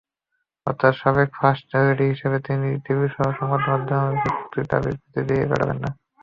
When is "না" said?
5.83-5.89